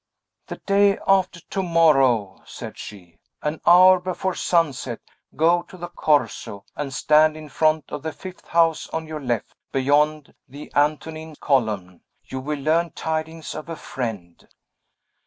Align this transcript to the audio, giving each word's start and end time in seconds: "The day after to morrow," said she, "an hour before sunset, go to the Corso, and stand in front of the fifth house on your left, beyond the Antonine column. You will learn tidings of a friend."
"The 0.47 0.55
day 0.55 0.97
after 1.07 1.41
to 1.41 1.61
morrow," 1.61 2.41
said 2.47 2.75
she, 2.75 3.19
"an 3.43 3.61
hour 3.67 3.99
before 3.99 4.33
sunset, 4.33 4.99
go 5.35 5.61
to 5.61 5.77
the 5.77 5.89
Corso, 5.89 6.65
and 6.75 6.91
stand 6.91 7.37
in 7.37 7.49
front 7.49 7.91
of 7.91 8.01
the 8.01 8.11
fifth 8.11 8.47
house 8.47 8.89
on 8.89 9.05
your 9.05 9.21
left, 9.21 9.53
beyond 9.71 10.33
the 10.47 10.71
Antonine 10.75 11.35
column. 11.35 12.01
You 12.23 12.39
will 12.39 12.57
learn 12.59 12.93
tidings 12.93 13.53
of 13.53 13.69
a 13.69 13.75
friend." 13.75 14.47